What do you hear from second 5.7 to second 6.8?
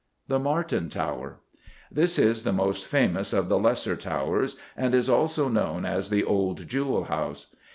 as the old